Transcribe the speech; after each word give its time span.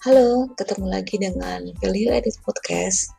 Halo, 0.00 0.48
ketemu 0.56 0.88
lagi 0.88 1.20
dengan 1.20 1.60
Value 1.76 2.08
Edit 2.08 2.40
Podcast. 2.40 3.12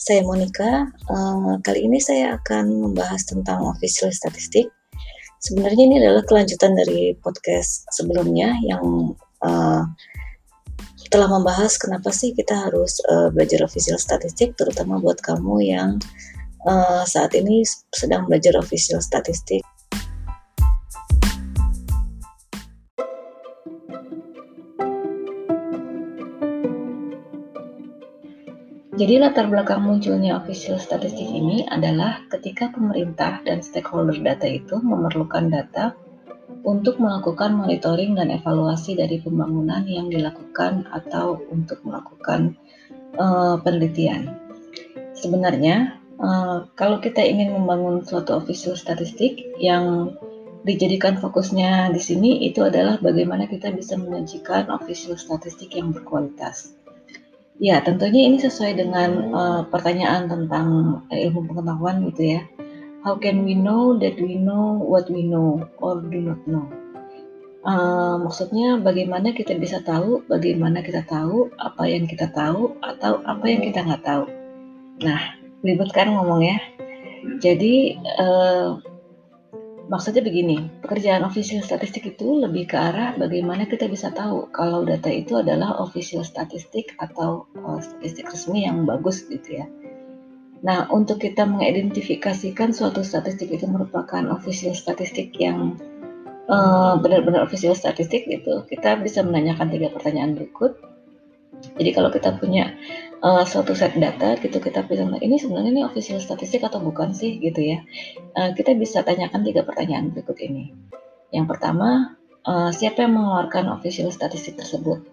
Saya 0.00 0.24
Monica. 0.24 0.88
Uh, 1.04 1.60
kali 1.60 1.84
ini 1.84 2.00
saya 2.00 2.40
akan 2.40 2.72
membahas 2.88 3.28
tentang 3.28 3.60
official 3.68 4.08
statistik. 4.08 4.72
Sebenarnya 5.44 5.84
ini 5.84 6.00
adalah 6.00 6.24
kelanjutan 6.24 6.72
dari 6.72 7.12
podcast 7.20 7.84
sebelumnya 7.92 8.56
yang 8.64 9.12
uh, 9.44 9.84
telah 11.12 11.28
membahas 11.28 11.76
kenapa 11.76 12.08
sih 12.08 12.32
kita 12.32 12.64
harus 12.64 13.04
uh, 13.12 13.28
belajar 13.28 13.60
official 13.68 14.00
statistik, 14.00 14.56
terutama 14.56 14.96
buat 15.04 15.20
kamu 15.20 15.60
yang 15.60 16.00
uh, 16.64 17.04
saat 17.04 17.36
ini 17.36 17.60
sedang 17.92 18.24
belajar 18.24 18.56
official 18.56 19.04
statistik. 19.04 19.60
Jadi 28.92 29.16
latar 29.16 29.48
belakang 29.48 29.88
munculnya 29.88 30.36
official 30.36 30.76
statistik 30.76 31.24
ini 31.24 31.64
adalah 31.64 32.28
ketika 32.28 32.68
pemerintah 32.68 33.40
dan 33.40 33.64
stakeholder 33.64 34.20
data 34.20 34.44
itu 34.44 34.76
memerlukan 34.84 35.48
data 35.48 35.96
untuk 36.60 37.00
melakukan 37.00 37.56
monitoring 37.56 38.20
dan 38.20 38.28
evaluasi 38.28 38.92
dari 38.92 39.16
pembangunan 39.24 39.88
yang 39.88 40.12
dilakukan 40.12 40.84
atau 40.92 41.40
untuk 41.48 41.80
melakukan 41.88 42.52
uh, 43.16 43.56
penelitian. 43.64 44.36
Sebenarnya 45.16 45.96
uh, 46.20 46.68
kalau 46.76 47.00
kita 47.00 47.24
ingin 47.24 47.56
membangun 47.56 48.04
suatu 48.04 48.36
official 48.36 48.76
statistik 48.76 49.40
yang 49.56 50.12
dijadikan 50.68 51.16
fokusnya 51.16 51.88
di 51.96 52.00
sini 52.04 52.44
itu 52.44 52.60
adalah 52.60 53.00
bagaimana 53.00 53.48
kita 53.48 53.72
bisa 53.72 53.96
menyajikan 53.96 54.68
official 54.68 55.16
statistik 55.16 55.72
yang 55.72 55.96
berkualitas. 55.96 56.81
Ya, 57.62 57.78
tentunya 57.78 58.26
ini 58.26 58.42
sesuai 58.42 58.74
dengan 58.74 59.30
uh, 59.30 59.62
pertanyaan 59.70 60.26
tentang 60.26 60.98
ilmu 61.06 61.46
pengetahuan 61.46 62.02
gitu 62.10 62.34
ya. 62.34 62.42
How 63.06 63.14
can 63.14 63.46
we 63.46 63.54
know 63.54 63.94
that 64.02 64.18
we 64.18 64.34
know 64.34 64.82
what 64.82 65.06
we 65.06 65.22
know 65.22 65.62
or 65.78 66.02
do 66.02 66.18
not 66.18 66.42
know? 66.42 66.66
Uh, 67.62 68.18
maksudnya 68.18 68.82
bagaimana 68.82 69.30
kita 69.30 69.54
bisa 69.62 69.78
tahu, 69.86 70.26
bagaimana 70.26 70.82
kita 70.82 71.06
tahu 71.06 71.54
apa 71.62 71.86
yang 71.86 72.10
kita 72.10 72.34
tahu 72.34 72.74
atau 72.82 73.22
apa 73.22 73.44
yang 73.46 73.62
kita 73.62 73.86
nggak 73.86 74.02
tahu. 74.02 74.26
Nah, 75.06 75.38
ribet 75.62 75.94
kan 75.94 76.10
ngomongnya. 76.10 76.58
Jadi 77.38 77.94
uh, 78.18 78.82
Maksudnya 79.92 80.24
begini, 80.24 80.72
pekerjaan 80.80 81.20
official 81.20 81.60
statistik 81.60 82.16
itu 82.16 82.40
lebih 82.40 82.64
ke 82.64 82.80
arah 82.80 83.12
bagaimana 83.12 83.68
kita 83.68 83.92
bisa 83.92 84.08
tahu 84.08 84.48
kalau 84.48 84.88
data 84.88 85.12
itu 85.12 85.36
adalah 85.36 85.76
official 85.84 86.24
statistik 86.24 86.96
atau 86.96 87.44
uh, 87.60 87.76
statistik 87.76 88.32
resmi 88.32 88.64
yang 88.64 88.88
bagus 88.88 89.28
gitu 89.28 89.60
ya. 89.60 89.68
Nah, 90.64 90.88
untuk 90.88 91.20
kita 91.20 91.44
mengidentifikasikan 91.44 92.72
suatu 92.72 93.04
statistik 93.04 93.52
itu 93.52 93.68
merupakan 93.68 94.32
official 94.32 94.72
statistik 94.72 95.36
yang 95.36 95.76
uh, 96.48 96.96
benar-benar 96.96 97.44
official 97.44 97.76
statistik 97.76 98.24
gitu, 98.24 98.64
kita 98.72 98.96
bisa 98.96 99.20
menanyakan 99.20 99.68
tiga 99.68 99.92
pertanyaan 99.92 100.40
berikut. 100.40 100.72
Jadi 101.76 101.90
kalau 101.92 102.08
kita 102.08 102.40
punya 102.40 102.72
uh, 103.22 103.44
suatu 103.46 103.72
set 103.72 103.94
data 103.96 104.34
gitu 104.42 104.58
kita 104.58 104.84
bilang 104.84 105.16
ini 105.22 105.38
sebenarnya 105.38 105.70
ini 105.72 105.82
official 105.86 106.18
statistik 106.18 106.66
atau 106.66 106.82
bukan 106.82 107.14
sih? 107.14 107.38
Gitu 107.38 107.62
ya. 107.62 107.78
Uh, 108.34 108.50
kita 108.52 108.74
bisa 108.74 109.06
tanyakan 109.06 109.46
tiga 109.46 109.62
pertanyaan 109.62 110.10
berikut 110.10 110.36
ini. 110.42 110.74
Yang 111.30 111.56
pertama 111.56 112.18
uh, 112.44 112.70
siapa 112.74 113.06
yang 113.06 113.16
mengeluarkan 113.16 113.70
official 113.72 114.10
statistik 114.12 114.58
tersebut? 114.58 115.06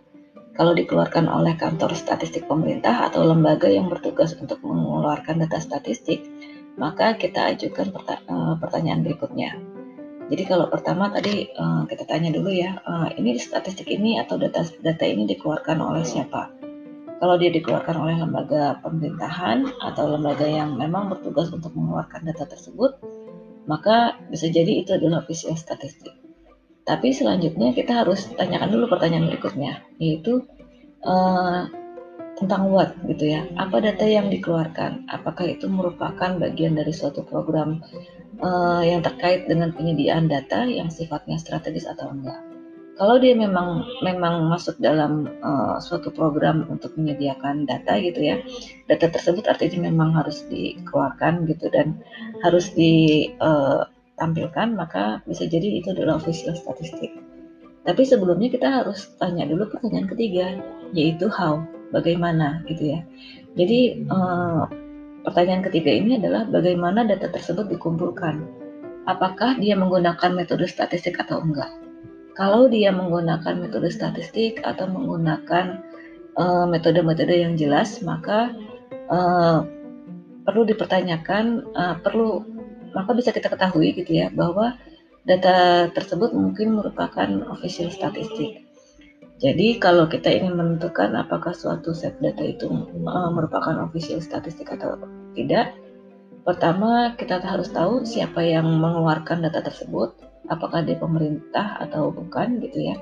Kalau 0.60 0.76
dikeluarkan 0.76 1.32
oleh 1.32 1.56
kantor 1.56 1.96
statistik 1.96 2.44
pemerintah 2.44 3.08
atau 3.08 3.24
lembaga 3.24 3.72
yang 3.72 3.88
bertugas 3.88 4.36
untuk 4.36 4.60
mengeluarkan 4.60 5.40
data 5.40 5.56
statistik 5.56 6.28
maka 6.76 7.16
kita 7.16 7.56
ajukan 7.56 7.92
pertanyaan 8.60 9.04
berikutnya. 9.04 9.56
Jadi 10.28 10.44
kalau 10.48 10.68
pertama 10.68 11.12
tadi 11.12 11.48
kita 11.92 12.04
tanya 12.08 12.32
dulu 12.32 12.52
ya, 12.56 12.76
ini 13.20 13.36
statistik 13.36 13.88
ini 13.88 14.16
atau 14.20 14.40
data 14.40 14.64
data 14.80 15.04
ini 15.04 15.28
dikeluarkan 15.28 15.80
oleh 15.80 16.08
siapa? 16.08 16.59
Kalau 17.20 17.36
dia 17.36 17.52
dikeluarkan 17.52 17.96
oleh 18.00 18.16
lembaga 18.16 18.80
pemerintahan 18.80 19.68
atau 19.84 20.16
lembaga 20.16 20.48
yang 20.48 20.80
memang 20.80 21.12
bertugas 21.12 21.52
untuk 21.52 21.76
mengeluarkan 21.76 22.24
data 22.32 22.48
tersebut, 22.48 22.96
maka 23.68 24.16
bisa 24.32 24.48
jadi 24.48 24.82
itu 24.82 24.96
adalah 24.96 25.20
official 25.20 25.60
statistik. 25.60 26.16
Tapi 26.88 27.12
selanjutnya 27.12 27.76
kita 27.76 28.02
harus 28.02 28.32
tanyakan 28.34 28.72
dulu 28.72 28.90
pertanyaan 28.90 29.28
berikutnya, 29.30 29.84
yaitu 30.00 30.48
uh, 31.04 31.68
tentang 32.40 32.72
what 32.72 32.96
gitu 33.06 33.36
ya. 33.36 33.46
Apa 33.60 33.84
data 33.84 34.08
yang 34.08 34.32
dikeluarkan? 34.32 35.06
Apakah 35.12 35.54
itu 35.54 35.68
merupakan 35.68 36.40
bagian 36.40 36.80
dari 36.80 36.96
suatu 36.96 37.22
program 37.28 37.84
uh, 38.40 38.82
yang 38.82 39.04
terkait 39.04 39.46
dengan 39.46 39.76
penyediaan 39.76 40.32
data 40.32 40.64
yang 40.66 40.88
sifatnya 40.88 41.36
strategis 41.36 41.84
atau 41.86 42.10
enggak? 42.10 42.49
Kalau 43.00 43.16
dia 43.16 43.32
memang 43.32 43.88
memang 44.04 44.52
masuk 44.52 44.76
dalam 44.84 45.32
uh, 45.40 45.80
suatu 45.80 46.12
program 46.12 46.68
untuk 46.68 46.94
menyediakan 47.00 47.64
data 47.64 47.96
gitu 47.98 48.20
ya 48.20 48.44
data 48.92 49.08
tersebut 49.08 49.48
artinya 49.48 49.88
memang 49.88 50.12
harus 50.12 50.44
dikeluarkan 50.52 51.48
gitu 51.48 51.72
dan 51.72 51.96
harus 52.44 52.70
ditampilkan 52.76 54.68
eh, 54.70 54.76
maka 54.76 55.24
bisa 55.24 55.48
jadi 55.48 55.80
itu 55.80 55.96
adalah 55.96 56.20
official 56.20 56.54
statistik 56.54 57.16
tapi 57.88 58.04
sebelumnya 58.04 58.52
kita 58.52 58.68
harus 58.84 59.16
tanya 59.18 59.48
dulu 59.48 59.72
pertanyaan 59.72 60.06
ketiga 60.12 60.60
yaitu 60.92 61.32
how 61.32 61.64
bagaimana 61.90 62.62
gitu 62.70 62.94
ya. 62.94 63.00
Jadi 63.58 64.06
uh, 64.14 64.70
pertanyaan 65.26 65.66
ketiga 65.66 65.90
ini 65.90 66.22
adalah 66.22 66.46
bagaimana 66.46 67.08
data 67.08 67.34
tersebut 67.34 67.66
dikumpulkan? 67.72 68.46
Apakah 69.10 69.58
dia 69.58 69.74
menggunakan 69.74 70.38
metode 70.38 70.70
statistik 70.70 71.18
atau 71.18 71.42
enggak 71.42 71.89
kalau 72.40 72.72
dia 72.72 72.96
menggunakan 72.96 73.60
metode 73.60 73.92
statistik 73.92 74.64
atau 74.64 74.88
menggunakan 74.88 75.84
eh, 76.40 76.66
metode-metode 76.72 77.36
uh, 77.36 77.42
yang 77.44 77.54
jelas, 77.60 78.00
maka 78.00 78.56
uh, 79.12 79.68
perlu 80.48 80.64
dipertanyakan, 80.64 81.68
uh, 81.76 82.00
perlu 82.00 82.48
maka 82.96 83.12
bisa 83.12 83.36
kita 83.36 83.52
ketahui 83.52 83.92
gitu 83.92 84.24
ya 84.24 84.32
bahwa 84.32 84.80
data 85.28 85.92
tersebut 85.92 86.32
mungkin 86.32 86.80
merupakan 86.80 87.28
official 87.52 87.92
statistik. 87.92 88.64
Jadi 89.44 89.76
kalau 89.76 90.08
kita 90.08 90.32
ingin 90.32 90.56
menentukan 90.56 91.16
apakah 91.20 91.52
suatu 91.52 91.92
set 91.92 92.16
data 92.24 92.40
itu 92.40 92.72
uh, 92.72 93.30
merupakan 93.36 93.84
official 93.84 94.24
statistik 94.24 94.72
atau 94.72 94.96
tidak, 95.36 95.76
pertama 96.48 97.20
kita 97.20 97.44
harus 97.44 97.68
tahu 97.68 98.08
siapa 98.08 98.40
yang 98.48 98.64
mengeluarkan 98.80 99.44
data 99.44 99.60
tersebut, 99.60 100.29
apakah 100.48 100.86
dia 100.86 100.96
pemerintah 100.96 101.76
atau 101.84 102.10
bukan 102.16 102.64
gitu 102.64 102.94
ya. 102.94 102.96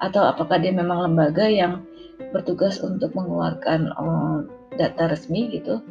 Atau 0.00 0.24
apakah 0.24 0.62
dia 0.62 0.72
memang 0.72 1.10
lembaga 1.10 1.44
yang 1.44 1.84
bertugas 2.32 2.80
untuk 2.80 3.12
mengeluarkan 3.12 3.92
um, 3.98 4.48
data 4.74 5.10
resmi 5.10 5.52
gitu. 5.52 5.82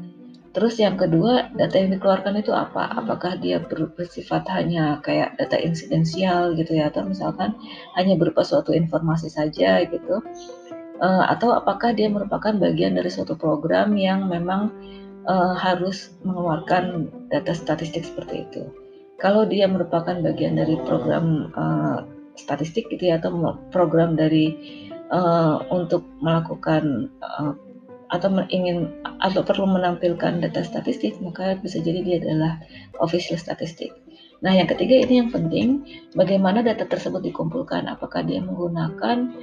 Terus 0.56 0.81
yang 0.81 0.97
kedua 0.97 1.53
data 1.53 1.78
yang 1.78 1.94
dikeluarkan 1.94 2.41
itu 2.41 2.50
apa? 2.50 2.90
Apakah 2.97 3.38
dia 3.38 3.62
bersifat 3.94 4.50
hanya 4.50 4.97
kayak 5.06 5.38
data 5.38 5.59
insidensial 5.59 6.58
gitu 6.58 6.74
ya? 6.74 6.90
Atau 6.90 7.06
misalkan 7.06 7.53
hanya 7.94 8.18
berupa 8.18 8.41
suatu 8.41 8.74
informasi 8.74 9.29
saja 9.29 9.85
gitu. 9.85 10.24
Uh, 10.97 11.29
atau 11.29 11.53
apakah 11.53 11.94
dia 11.94 12.09
merupakan 12.09 12.58
bagian 12.58 12.97
dari 12.97 13.14
suatu 13.14 13.38
program 13.38 13.94
yang 13.94 14.25
memang 14.34 14.74
uh, 15.29 15.53
harus 15.53 16.18
mengeluarkan 16.25 17.14
data 17.29 17.53
statistik 17.53 18.02
seperti 18.02 18.50
itu 18.50 18.86
kalau 19.17 19.50
dia 19.50 19.66
merupakan 19.66 20.13
bagian 20.22 20.57
dari 20.57 20.78
program 20.85 21.49
uh, 21.58 22.05
statistik 22.37 22.85
gitu 22.93 23.09
ya 23.09 23.17
atau 23.17 23.58
program 23.73 24.14
dari 24.14 24.53
uh, 25.09 25.66
untuk 25.73 26.05
melakukan 26.22 27.09
uh, 27.25 27.58
atau 28.08 28.31
ingin 28.47 28.87
atau 29.19 29.43
perlu 29.43 29.67
menampilkan 29.67 30.40
data 30.40 30.64
statistik 30.64 31.19
maka 31.19 31.59
bisa 31.59 31.84
jadi 31.84 31.99
dia 32.05 32.17
adalah 32.23 32.61
official 33.03 33.35
statistik. 33.35 33.91
Nah 34.40 34.53
yang 34.53 34.69
ketiga 34.69 34.96
ini 35.03 35.19
yang 35.25 35.29
penting 35.34 35.84
bagaimana 36.16 36.64
data 36.64 36.87
tersebut 36.87 37.19
dikumpulkan 37.25 37.90
apakah 37.90 38.23
dia 38.23 38.40
menggunakan 38.40 39.34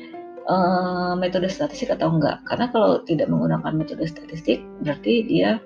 uh, 0.49 1.13
metode 1.19 1.51
statistik 1.51 1.93
atau 1.93 2.15
enggak 2.15 2.41
karena 2.49 2.73
kalau 2.73 3.05
tidak 3.05 3.29
menggunakan 3.29 3.75
metode 3.75 4.07
statistik 4.09 4.65
berarti 4.81 5.27
dia 5.29 5.61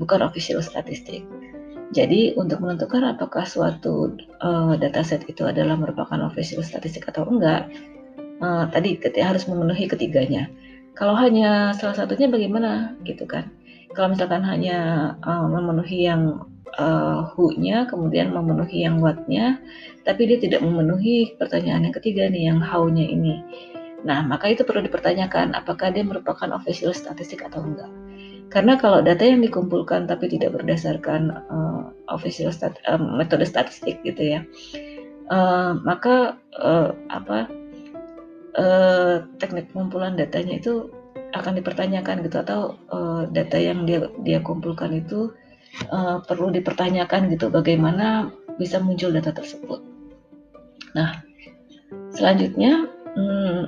bukan 0.00 0.24
official 0.24 0.64
statistik. 0.64 1.26
Jadi 1.88 2.36
untuk 2.36 2.60
menentukan 2.60 3.16
apakah 3.16 3.48
suatu 3.48 4.12
uh, 4.44 4.76
dataset 4.76 5.24
itu 5.24 5.48
adalah 5.48 5.72
merupakan 5.72 6.20
official 6.28 6.60
statistik 6.60 7.08
atau 7.08 7.24
enggak, 7.24 7.72
uh, 8.44 8.68
tadi 8.68 9.00
ketika 9.00 9.32
harus 9.32 9.48
memenuhi 9.48 9.88
ketiganya. 9.88 10.52
Kalau 10.92 11.16
hanya 11.16 11.72
salah 11.78 11.96
satunya 11.96 12.28
bagaimana 12.28 12.92
gitu 13.08 13.24
kan? 13.24 13.48
Kalau 13.96 14.12
misalkan 14.12 14.44
hanya 14.44 15.14
uh, 15.24 15.48
memenuhi 15.48 16.04
yang 16.04 16.44
uh, 16.76 17.32
who-nya, 17.32 17.88
kemudian 17.88 18.36
memenuhi 18.36 18.84
yang 18.84 19.00
what-nya, 19.00 19.56
tapi 20.04 20.28
dia 20.28 20.36
tidak 20.36 20.60
memenuhi 20.60 21.40
pertanyaan 21.40 21.88
yang 21.88 21.96
ketiga 21.96 22.28
nih, 22.28 22.52
yang 22.52 22.60
how-nya 22.60 23.08
ini. 23.08 23.40
Nah, 24.04 24.22
maka 24.22 24.52
itu 24.52 24.62
perlu 24.62 24.84
dipertanyakan 24.84 25.56
apakah 25.56 25.88
dia 25.90 26.04
merupakan 26.04 26.52
official 26.52 26.92
statistik 26.92 27.42
atau 27.42 27.64
enggak. 27.64 27.90
Karena 28.48 28.80
kalau 28.80 29.04
data 29.04 29.28
yang 29.28 29.44
dikumpulkan 29.44 30.08
tapi 30.08 30.32
tidak 30.32 30.56
berdasarkan 30.56 31.36
uh, 31.52 31.92
official 32.08 32.48
stat 32.48 32.80
uh, 32.88 32.96
metode 32.96 33.44
statistik 33.44 34.00
gitu 34.08 34.24
ya, 34.24 34.40
uh, 35.28 35.76
maka 35.84 36.40
uh, 36.56 36.96
apa 37.12 37.48
uh, 38.56 39.28
teknik 39.36 39.68
pengumpulan 39.72 40.16
datanya 40.16 40.56
itu 40.56 40.88
akan 41.36 41.60
dipertanyakan 41.60 42.24
gitu 42.24 42.36
atau 42.40 42.60
uh, 42.88 43.28
data 43.28 43.60
yang 43.60 43.84
dia 43.84 44.08
dia 44.24 44.40
kumpulkan 44.40 44.96
itu 44.96 45.28
uh, 45.92 46.24
perlu 46.24 46.48
dipertanyakan 46.48 47.28
gitu 47.28 47.52
bagaimana 47.52 48.32
bisa 48.56 48.80
muncul 48.80 49.12
data 49.12 49.36
tersebut. 49.36 49.84
Nah, 50.96 51.20
selanjutnya 52.16 52.88
hmm, 53.12 53.60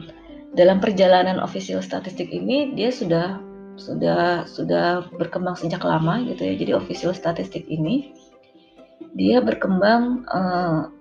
dalam 0.57 0.81
perjalanan 0.81 1.39
official 1.39 1.85
statistik 1.85 2.33
ini 2.33 2.73
dia 2.73 2.89
sudah 2.89 3.50
sudah 3.81 4.45
sudah 4.45 5.09
berkembang 5.17 5.57
sejak 5.57 5.81
lama 5.81 6.21
gitu 6.29 6.45
ya. 6.45 6.55
Jadi 6.55 6.73
official 6.77 7.17
statistik 7.17 7.65
ini 7.67 8.13
dia 9.17 9.41
berkembang 9.41 10.29
uh, 10.29 10.93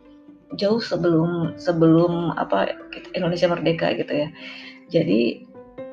jauh 0.58 0.82
sebelum 0.82 1.60
sebelum 1.60 2.34
apa 2.40 2.74
Indonesia 3.14 3.52
merdeka 3.52 3.94
gitu 3.94 4.26
ya. 4.26 4.28
Jadi 4.90 5.46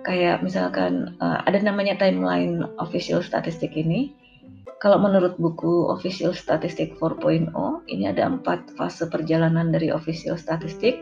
kayak 0.06 0.40
misalkan 0.46 1.18
uh, 1.18 1.42
ada 1.44 1.58
namanya 1.60 1.98
timeline 1.98 2.62
official 2.78 3.20
statistik 3.20 3.74
ini. 3.74 4.14
Kalau 4.76 5.00
menurut 5.00 5.40
buku 5.40 5.88
Official 5.88 6.36
Statistic 6.36 7.00
4.0, 7.00 7.48
ini 7.88 8.12
ada 8.12 8.28
empat 8.28 8.76
fase 8.76 9.08
perjalanan 9.08 9.72
dari 9.72 9.88
official 9.88 10.36
statistik. 10.36 11.00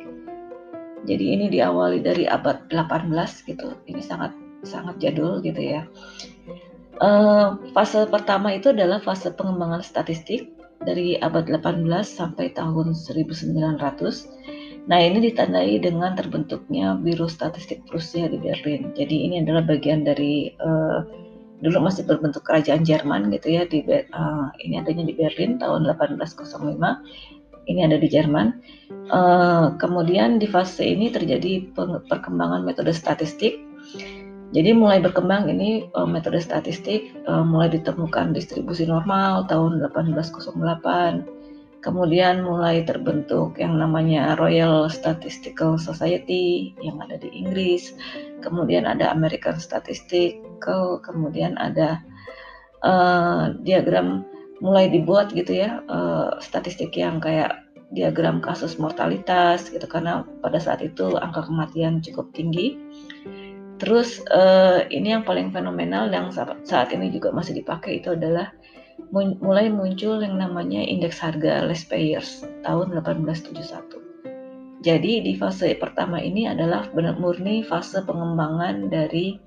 Jadi 1.11 1.25
ini 1.35 1.51
diawali 1.51 1.99
dari 1.99 2.23
abad 2.23 2.71
18 2.71 3.11
gitu. 3.51 3.75
Ini 3.91 3.99
sangat 3.99 4.31
sangat 4.67 5.01
jadul 5.01 5.41
gitu 5.45 5.61
ya. 5.61 5.87
Uh, 7.03 7.59
fase 7.75 8.07
pertama 8.07 8.55
itu 8.55 8.71
adalah 8.71 9.03
fase 9.03 9.31
pengembangan 9.35 9.83
statistik 9.83 10.55
dari 10.85 11.19
abad 11.19 11.49
18 11.49 11.85
sampai 12.05 12.53
tahun 12.55 12.93
1900. 12.95 13.81
Nah, 14.85 15.01
ini 15.01 15.33
ditandai 15.33 15.81
dengan 15.81 16.13
terbentuknya 16.13 16.93
Biro 17.01 17.25
Statistik 17.25 17.89
Prusia 17.89 18.29
di 18.29 18.37
Berlin. 18.37 18.93
Jadi 18.93 19.17
ini 19.25 19.41
adalah 19.41 19.65
bagian 19.65 20.05
dari 20.05 20.53
uh, 20.61 21.01
dulu 21.65 21.89
masih 21.89 22.05
berbentuk 22.05 22.45
kerajaan 22.45 22.85
Jerman 22.85 23.33
gitu 23.33 23.57
ya 23.57 23.65
di 23.65 23.81
uh, 23.89 24.53
ini 24.61 24.77
adanya 24.77 25.09
di 25.09 25.17
Berlin 25.17 25.57
tahun 25.57 25.89
1805 25.89 26.77
ini 27.65 27.81
ada 27.81 27.97
di 27.97 28.09
Jerman. 28.13 28.61
Uh, 29.09 29.73
kemudian 29.81 30.37
di 30.37 30.49
fase 30.49 30.85
ini 30.85 31.09
terjadi 31.09 31.65
perkembangan 32.09 32.65
metode 32.65 32.93
statistik 32.93 33.61
jadi 34.55 34.71
mulai 34.71 35.03
berkembang 35.03 35.51
ini 35.51 35.91
uh, 35.99 36.07
metode 36.07 36.39
statistik 36.39 37.11
uh, 37.27 37.43
mulai 37.43 37.75
ditemukan 37.75 38.31
distribusi 38.31 38.87
normal 38.87 39.51
tahun 39.51 39.83
1808. 39.83 41.27
Kemudian 41.83 42.47
mulai 42.47 42.87
terbentuk 42.87 43.59
yang 43.59 43.77
namanya 43.77 44.39
Royal 44.39 44.87
Statistical 44.89 45.75
Society 45.77 46.71
yang 46.81 47.03
ada 47.03 47.19
di 47.19 47.35
Inggris. 47.35 47.99
Kemudian 48.47 48.87
ada 48.87 49.11
American 49.11 49.59
Statistical, 49.59 51.03
kemudian 51.03 51.59
ada 51.59 51.99
uh, 52.87 53.59
diagram 53.67 54.23
mulai 54.63 54.87
dibuat 54.87 55.35
gitu 55.35 55.67
ya, 55.67 55.83
uh, 55.91 56.39
statistik 56.39 56.95
yang 56.95 57.19
kayak 57.19 57.59
diagram 57.91 58.39
kasus 58.39 58.79
mortalitas 58.79 59.67
gitu 59.67 59.85
karena 59.91 60.23
pada 60.41 60.63
saat 60.63 60.81
itu 60.81 61.15
angka 61.19 61.47
kematian 61.47 62.01
cukup 62.01 62.33
tinggi 62.33 62.79
Terus 63.79 64.23
uh, 64.31 64.87
ini 64.89 65.15
yang 65.19 65.27
paling 65.27 65.51
fenomenal 65.51 66.07
yang 66.11 66.31
saat 66.63 66.95
ini 66.95 67.11
juga 67.11 67.35
masih 67.35 67.59
dipakai 67.59 67.99
itu 68.03 68.15
adalah 68.15 68.55
mulai 69.15 69.71
muncul 69.71 70.23
yang 70.23 70.39
namanya 70.39 70.83
indeks 70.83 71.19
harga 71.19 71.67
less 71.67 71.83
payers 71.87 72.47
tahun 72.63 72.95
1871. 73.03 74.05
Jadi 74.85 75.25
di 75.25 75.33
fase 75.41 75.73
pertama 75.81 76.21
ini 76.21 76.45
adalah 76.45 76.85
benar 76.93 77.17
murni 77.17 77.65
fase 77.65 78.05
pengembangan 78.05 78.93
dari 78.93 79.41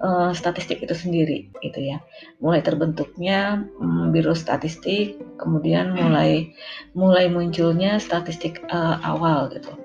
uh, 0.00 0.32
statistik 0.32 0.80
itu 0.80 0.96
sendiri, 0.96 1.52
gitu 1.60 1.84
ya. 1.84 2.00
Mulai 2.40 2.64
terbentuknya 2.64 3.60
um, 3.76 4.08
biro 4.08 4.32
statistik, 4.32 5.20
kemudian 5.36 5.92
mulai 5.92 6.56
mulai 6.96 7.28
munculnya 7.28 8.00
statistik 8.00 8.64
uh, 8.72 8.96
awal, 9.04 9.52
gitu. 9.52 9.76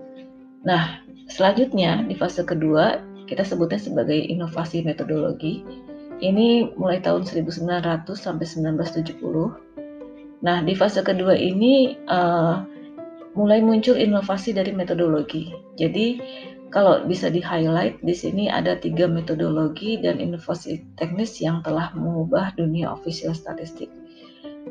Nah, 0.63 1.03
selanjutnya 1.27 2.07
di 2.07 2.15
fase 2.15 2.47
kedua 2.47 2.95
kita 3.25 3.43
sebutnya 3.45 3.81
sebagai 3.81 4.17
inovasi 4.17 4.85
metodologi. 4.85 5.65
Ini 6.15 6.77
mulai 6.79 7.03
tahun 7.03 7.27
1900 7.27 8.07
sampai 8.15 8.45
1970. 8.47 9.19
Nah, 10.45 10.63
di 10.63 10.73
fase 10.77 11.03
kedua 11.03 11.35
ini 11.35 11.97
uh, 12.07 12.63
mulai 13.35 13.59
muncul 13.59 13.99
inovasi 13.99 14.55
dari 14.55 14.71
metodologi. 14.71 15.51
Jadi, 15.75 16.21
kalau 16.71 17.03
bisa 17.03 17.27
di-highlight 17.27 17.99
di 17.99 18.15
sini 18.15 18.47
ada 18.47 18.79
tiga 18.79 19.11
metodologi 19.11 19.99
dan 19.99 20.23
inovasi 20.23 20.83
teknis 20.95 21.39
yang 21.43 21.59
telah 21.63 21.91
mengubah 21.95 22.55
dunia 22.55 22.95
official 22.95 23.35
statistik. 23.35 23.91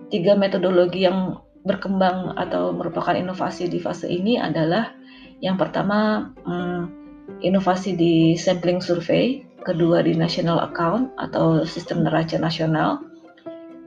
Tiga 0.09 0.37
metodologi 0.37 1.05
yang 1.05 1.41
berkembang 1.65 2.37
atau 2.37 2.77
merupakan 2.77 3.17
inovasi 3.17 3.73
di 3.73 3.81
fase 3.81 4.05
ini 4.09 4.37
adalah 4.37 4.93
yang 5.41 5.57
pertama 5.57 6.29
hmm, 6.45 7.04
inovasi 7.41 7.97
di 7.97 8.35
sampling 8.37 8.81
survei, 8.81 9.45
kedua 9.65 10.05
di 10.05 10.13
national 10.13 10.61
account 10.61 11.13
atau 11.17 11.65
sistem 11.65 12.05
neraca 12.05 12.37
nasional. 12.37 13.01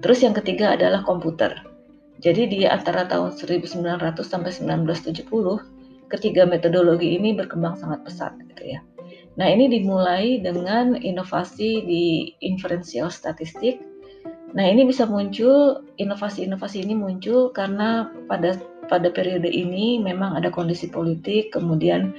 Terus 0.01 0.21
yang 0.21 0.33
ketiga 0.33 0.77
adalah 0.77 1.01
komputer. 1.05 1.53
Jadi 2.17 2.49
di 2.49 2.59
antara 2.65 3.05
tahun 3.05 3.37
1900 3.37 4.25
sampai 4.25 4.49
1970, 4.49 5.29
ketiga 6.09 6.49
metodologi 6.49 7.13
ini 7.13 7.37
berkembang 7.37 7.77
sangat 7.77 8.01
pesat 8.01 8.33
gitu 8.53 8.77
ya. 8.77 8.81
Nah, 9.37 9.45
ini 9.53 9.69
dimulai 9.69 10.41
dengan 10.41 10.97
inovasi 10.97 11.85
di 11.85 12.33
inferential 12.41 13.13
statistik. 13.13 13.77
Nah, 14.57 14.65
ini 14.65 14.89
bisa 14.89 15.05
muncul 15.05 15.85
inovasi-inovasi 16.01 16.81
ini 16.81 16.97
muncul 16.97 17.53
karena 17.53 18.09
pada 18.25 18.57
pada 18.87 19.11
periode 19.13 19.51
ini 19.51 20.01
memang 20.01 20.33
ada 20.39 20.49
kondisi 20.49 20.89
politik, 20.89 21.53
kemudian 21.53 22.15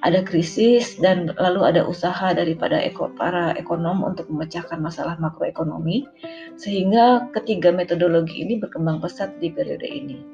ada 0.00 0.24
krisis 0.24 0.96
dan 0.96 1.32
lalu 1.36 1.60
ada 1.68 1.84
usaha 1.84 2.32
daripada 2.32 2.80
eko, 2.80 3.12
para 3.16 3.52
ekonom 3.56 4.00
untuk 4.00 4.32
memecahkan 4.32 4.80
masalah 4.80 5.20
makroekonomi 5.20 6.08
sehingga 6.56 7.28
ketiga 7.36 7.68
metodologi 7.68 8.40
ini 8.40 8.56
berkembang 8.56 9.04
pesat 9.04 9.36
di 9.40 9.52
periode 9.52 9.84
ini. 9.84 10.24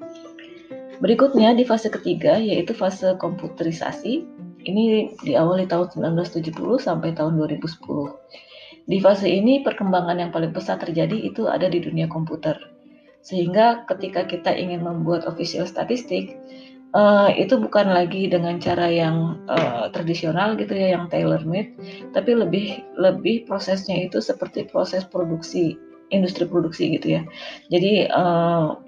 Berikutnya 1.03 1.53
di 1.53 1.67
fase 1.67 1.93
ketiga 1.93 2.39
yaitu 2.41 2.73
fase 2.73 3.19
komputerisasi. 3.21 4.25
Ini 4.67 5.15
diawali 5.23 5.71
tahun 5.71 5.95
1970 5.95 6.51
sampai 6.83 7.15
tahun 7.15 7.39
2010. 7.39 8.87
Di 8.87 8.99
fase 8.99 9.31
ini 9.31 9.63
perkembangan 9.63 10.19
yang 10.19 10.31
paling 10.35 10.51
pesat 10.51 10.83
terjadi 10.83 11.15
itu 11.15 11.47
ada 11.47 11.71
di 11.71 11.79
dunia 11.79 12.11
komputer. 12.11 12.59
Sehingga 13.23 13.87
ketika 13.87 14.27
kita 14.27 14.55
ingin 14.55 14.83
membuat 14.83 15.27
official 15.27 15.67
statistik, 15.67 16.35
uh, 16.97 17.29
itu 17.37 17.61
bukan 17.61 17.93
lagi 17.93 18.33
dengan 18.33 18.57
cara 18.57 18.89
yang 18.89 19.45
uh, 19.53 19.93
tradisional 19.93 20.57
gitu 20.57 20.73
ya 20.73 20.97
yang 20.97 21.13
tailor 21.13 21.45
made 21.45 21.77
tapi 22.17 22.33
lebih 22.33 22.81
lebih 22.97 23.45
prosesnya 23.45 24.09
itu 24.09 24.25
seperti 24.25 24.65
proses 24.65 25.05
produksi 25.05 25.77
industri 26.11 26.47
produksi 26.47 26.95
gitu 26.99 27.19
ya. 27.19 27.23
Jadi 27.71 28.07
uh, 28.11 28.79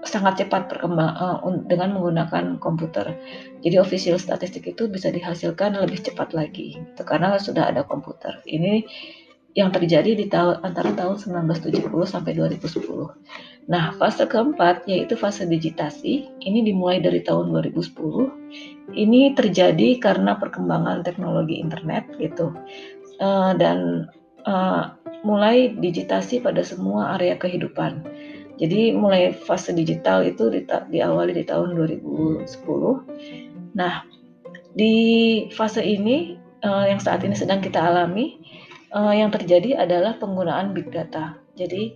sangat 0.00 0.44
cepat 0.44 0.72
berkembang 0.72 1.12
uh, 1.12 1.40
dengan 1.68 1.96
menggunakan 1.96 2.56
komputer. 2.56 3.16
Jadi 3.60 3.76
official 3.76 4.16
statistik 4.16 4.64
itu 4.64 4.88
bisa 4.88 5.12
dihasilkan 5.12 5.76
lebih 5.76 6.00
cepat 6.00 6.32
lagi 6.32 6.80
gitu, 6.80 7.02
karena 7.04 7.36
sudah 7.36 7.68
ada 7.68 7.84
komputer. 7.84 8.40
Ini 8.48 8.84
yang 9.58 9.74
terjadi 9.74 10.14
di 10.14 10.30
tahun 10.30 10.62
antara 10.62 10.94
tahun 10.94 11.18
1970 11.18 11.90
sampai 12.06 12.38
2010. 12.38 13.66
Nah, 13.66 13.94
fase 13.98 14.26
keempat 14.26 14.86
yaitu 14.86 15.18
fase 15.18 15.42
digitasi. 15.46 16.30
Ini 16.42 16.62
dimulai 16.62 17.02
dari 17.02 17.22
tahun 17.22 17.50
2010. 17.50 18.94
Ini 18.94 19.34
terjadi 19.34 19.98
karena 19.98 20.38
perkembangan 20.38 21.02
teknologi 21.02 21.58
internet 21.58 22.06
gitu. 22.22 22.54
Uh, 23.18 23.52
dan 23.58 24.08
uh, 24.46 24.94
mulai 25.26 25.74
digitasi 25.76 26.40
pada 26.40 26.62
semua 26.62 27.18
area 27.18 27.34
kehidupan. 27.34 28.06
Jadi 28.60 28.92
mulai 28.92 29.32
fase 29.32 29.72
digital 29.72 30.22
itu 30.22 30.52
di, 30.52 30.62
diawali 30.68 31.32
di 31.34 31.44
tahun 31.48 31.74
2010. 31.74 32.46
Nah, 33.74 34.04
di 34.74 34.94
fase 35.50 35.82
ini 35.82 36.38
uh, 36.62 36.86
yang 36.86 37.02
saat 37.02 37.24
ini 37.26 37.34
sedang 37.34 37.58
kita 37.58 37.80
alami 37.80 38.38
uh, 38.94 39.14
yang 39.14 39.30
terjadi 39.30 39.78
adalah 39.78 40.18
penggunaan 40.18 40.74
big 40.74 40.90
data. 40.90 41.38
Jadi 41.54 41.94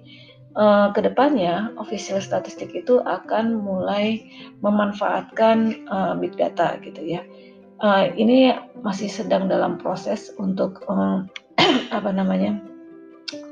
uh, 0.58 0.90
ke 0.94 1.00
depannya 1.02 1.74
official 1.78 2.22
statistik 2.22 2.74
itu 2.74 3.02
akan 3.02 3.58
mulai 3.58 4.24
memanfaatkan 4.62 5.86
uh, 5.90 6.14
big 6.18 6.34
data 6.38 6.78
gitu 6.82 7.02
ya. 7.02 7.22
uh, 7.82 8.06
ini 8.14 8.54
masih 8.80 9.10
sedang 9.10 9.50
dalam 9.50 9.76
proses 9.82 10.30
untuk 10.38 10.86
um, 10.86 11.26
apa 11.96 12.10
namanya 12.14 12.58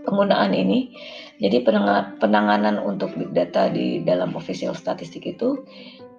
penggunaan 0.07 0.55
ini. 0.55 0.95
Jadi 1.43 1.67
penanganan 2.23 2.79
untuk 2.79 3.19
big 3.19 3.35
data 3.35 3.67
di 3.67 3.99
dalam 4.07 4.39
official 4.39 4.79
statistik 4.79 5.27
itu 5.27 5.67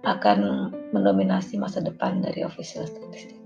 akan 0.03 0.67
mendominasi 0.91 1.55
masa 1.55 1.79
depan 1.79 2.19
dari 2.19 2.43
official 2.43 2.83
statistik. 2.83 3.39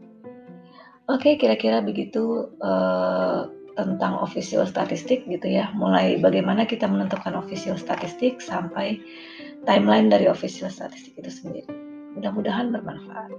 Oke, 1.05 1.37
kira-kira 1.37 1.85
begitu 1.85 2.49
uh, 2.59 3.47
tentang 3.77 4.17
official 4.17 4.65
statistik 4.65 5.23
gitu 5.29 5.45
ya. 5.47 5.69
Mulai 5.77 6.17
bagaimana 6.17 6.65
kita 6.65 6.89
menentukan 6.89 7.37
official 7.37 7.77
statistik 7.77 8.41
sampai 8.41 8.97
timeline 9.69 10.09
dari 10.09 10.25
official 10.25 10.73
statistik 10.73 11.13
itu 11.15 11.29
sendiri. 11.29 11.69
Mudah-mudahan 12.17 12.73
bermanfaat. 12.73 13.29